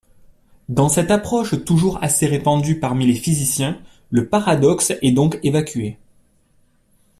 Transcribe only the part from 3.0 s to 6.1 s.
les physiciens, le paradoxe est donc évacué.